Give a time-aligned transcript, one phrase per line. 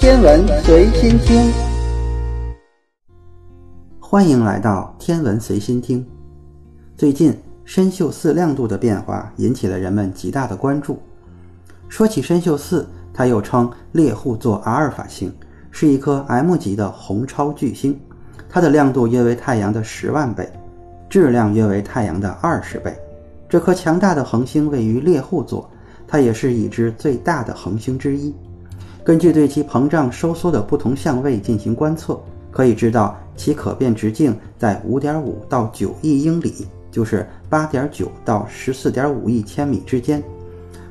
[0.00, 1.52] 天文随心听，
[4.00, 6.02] 欢迎来到天文随心听。
[6.96, 10.98] 最近参宿四亮度的变化引起了人们极大的关注。
[11.86, 15.30] 说起参宿四，它又称猎户座阿尔法星，
[15.70, 18.00] 是一颗 M 级的红超巨星，
[18.48, 20.50] 它的亮度约为太阳的十万倍，
[21.10, 22.96] 质量约为太阳的二十倍。
[23.50, 25.70] 这颗强大的恒星位于猎户座，
[26.08, 28.34] 它也是已知最大的恒星之一。
[29.02, 40.22] 根据对其膨胀收缩的不同相位进行观测，可以知道其可变直径在5.5到9亿英里，就是8.9到14.5亿千米之间。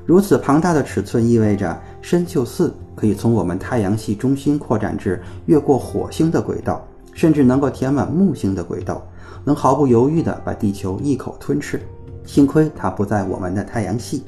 [0.05, 6.83] 如此庞大的尺寸意味着参宿四可以从我们太阳系中心扩展至越过火星的轨道，
[7.13, 9.05] 甚至能够填满木星的轨道，
[9.45, 11.79] 能毫不犹豫地把地球一口吞噬。
[12.25, 14.23] 幸亏它不在我们的太阳系。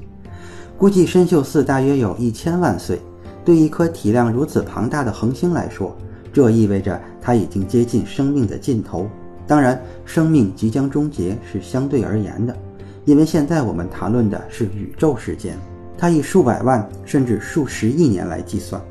[0.77, 3.01] 估计参宿四大约有一千万岁。
[3.43, 5.95] 对一颗体量如此庞大的恒星来说，
[6.31, 9.07] 这意味着它已经接近生命的尽头。
[9.47, 12.55] 当然，生命即将终结是相对而言的，
[13.03, 15.57] 因为现在我们谈论的是宇宙时间，
[15.97, 18.81] 它以数百万甚至数十亿年来计算，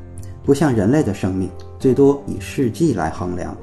[0.43, 1.49] 不像人类的生命
[1.79, 3.55] 最多以世纪来衡量。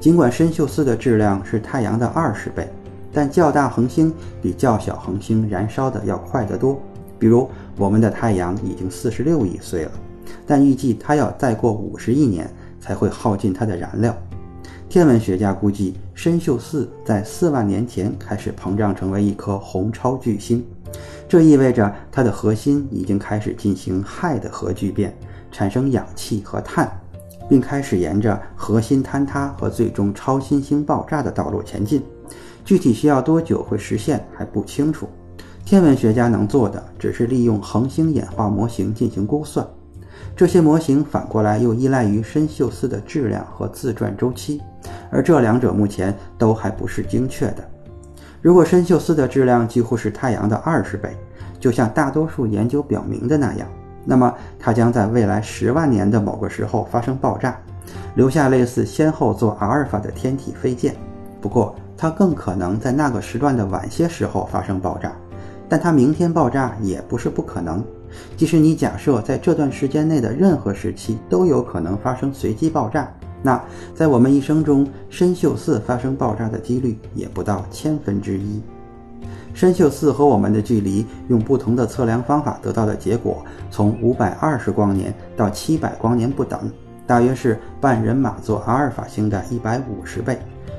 [0.00, 2.66] 尽管参宿四的质量是太阳的二十倍，
[3.12, 6.80] 但较大恒星比较小恒星燃烧的要快得多。
[7.18, 9.90] 比如，我们的太阳已经四十六亿岁了。
[10.46, 14.16] 但预计它要再过五十亿年才会耗尽它的燃料。
[14.88, 20.64] 天文学家估计，参宿四在四万年前开始膨胀成为一颗红超巨星，
[21.28, 25.14] 这意味着它的核心已经开始进行氦的核聚变，
[25.52, 26.90] 产生氧气和碳，
[27.50, 32.02] 并开始沿着核心坍塌和最终超新星爆炸的道路前进。
[32.64, 35.06] 具体需要多久会实现还不清楚。
[35.66, 39.68] 天文学家能做的只是利用恒星演化模型进行估算。
[40.36, 44.62] 这些模型反过来又依赖于参宿四的质量和自转周期，
[45.10, 47.68] 而这两者目前都还不是精确的。
[48.40, 51.16] 如果参宿四的质量几乎是太阳的二十倍，
[51.58, 53.66] 就像大多数研究表明的那样，
[54.04, 57.58] 那么它将在未来十万年的某个时候发生爆炸，
[58.14, 60.94] 留下类似先后座阿尔法的天体飞溅。
[61.40, 65.12] 不过，它更可能在那个时段的晚些时候发生爆炸，
[65.68, 67.84] 但它明天爆炸也不是不可能。
[68.36, 73.12] 即使你假设在这段时间内的任何时期都有可能发生随机爆炸，
[73.42, 73.62] 那
[73.94, 78.62] 在我们一生中，参宿四发生爆炸的几率也不到千分之一。
[79.54, 86.70] 参宿四和我们的距离，用不同的测量方法得到的结果，从五百二十光年到七百光年不等，
[87.06, 90.38] 大约是半人马座阿尔法星的一百五十倍。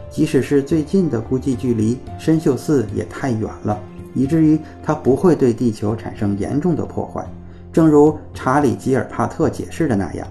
[0.10, 3.78] 即使是最近的估计距离，参宿四也太远了。
[4.14, 7.26] 以至于它不会对地球产生严重的破坏，
[7.72, 10.28] 正如查理·吉尔帕特解释的那样，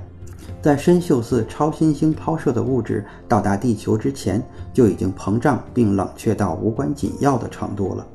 [0.60, 8.06] 在参宿四超新星抛射的物质到达地球之前，就已经膨胀并冷却到无关紧要的程度了。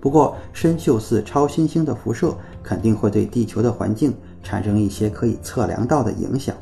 [0.00, 4.14] 不过，参宿四超新星的辐射肯定会对地球的环境
[4.44, 6.54] 产生一些可以测量到的影响，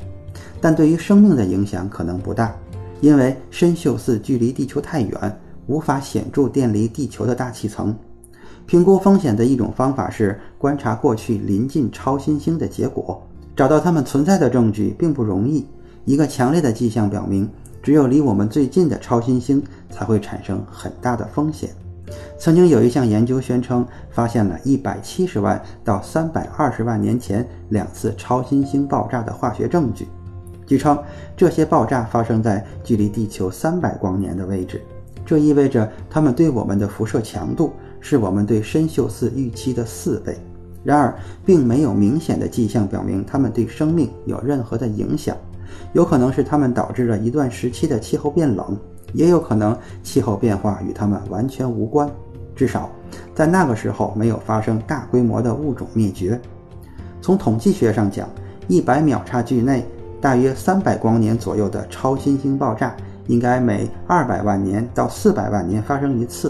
[0.59, 2.55] 但对于生命的影响可能不大，
[2.99, 7.95] 因为参宿四距离地球太远，无法显著电离地球的大气层。
[8.67, 15.65] 评估风险的一种方法是观察过去临近超新星的结果，找到它们存在的证据并不容易。
[16.03, 17.49] 一个强烈的迹象表明，
[17.81, 21.69] 只有离我们最近的超新星才会产生很大的风险。
[22.37, 30.09] 曾经有一项研究宣称，发现了一百七十万到三百二十万年前两次超新星爆炸的化学证据。
[30.65, 31.01] 据称，
[31.37, 34.81] 这些爆炸发生在距离地球三百光年的位置，
[35.25, 37.71] 这意味着它们对我们的辐射强度。
[38.09, 40.37] 是我们对参宿四预期的四倍，
[40.81, 41.13] 然而
[41.45, 45.35] 并没有明显的迹象表明它们对生命有任何的影响。
[45.91, 48.77] 有可能是它们导致了一段时期的气候变冷，
[49.11, 52.09] 也有可能气候变化与它们完全无关。
[52.55, 52.89] 至少
[53.35, 56.39] 在那个时候没有发生大规模的物种灭绝。
[57.21, 58.29] 从统计学上讲，
[58.69, 59.85] 一百秒差距内
[60.21, 62.95] 大约三百光年左右的超新星爆炸，
[63.27, 66.49] 应该每二百万年到四百万年发生一次。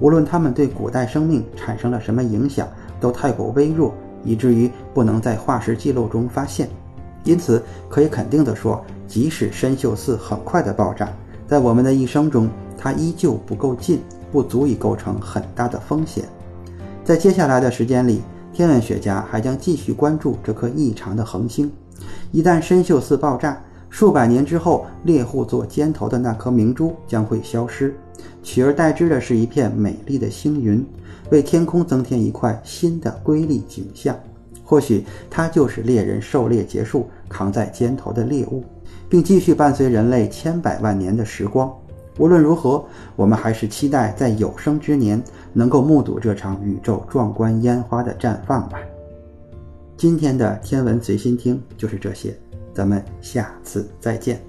[0.00, 2.68] 无论它们对古代生命产生了什么影响，
[3.00, 3.92] 都太过微弱，
[4.24, 6.68] 以至于不能在化石记录中发现。
[7.24, 11.08] 因此，可以肯定地说，即使参宿四很快的爆炸，
[11.46, 14.00] 在我们的一生中，它依旧不够近，
[14.30, 16.24] 不足以构成很大的风险。
[17.04, 18.22] 在接下来的时间里，
[18.52, 21.70] 天文学家还将继续关注这颗异常的恒星。
[22.30, 23.60] 一旦参宿四爆炸，
[23.90, 27.94] 数百年之后，猎户座尖头的那颗明珠将会消失。
[28.42, 30.84] 取而代之的是一片美丽的星云，
[31.30, 34.18] 为天空增添一块新的瑰丽景象。
[34.64, 38.62] 或许它就是猎人狩猎结束扛在肩头的猎物，
[39.08, 41.74] 并继续伴随人类千百万年的时光。
[42.18, 42.84] 无论如何，
[43.16, 48.78] 我们还是期待在有生之年能够目睹这场宇宙壮观烟花的绽放吧。
[49.96, 52.36] 今天的天文随心听就是这些，
[52.74, 54.47] 咱们下次再见。